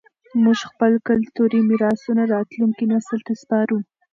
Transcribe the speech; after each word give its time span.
موږ 0.43 0.59
خپل 0.69 0.91
کلتوري 1.07 1.59
میراثونه 1.69 2.23
راتلونکي 2.35 2.85
نسل 2.93 3.19
ته 3.27 3.33
سپارو. 3.41 3.77